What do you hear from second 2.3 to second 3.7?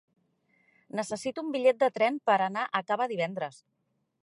per anar a Cava divendres.